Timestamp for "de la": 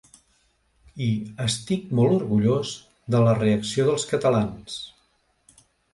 3.17-3.35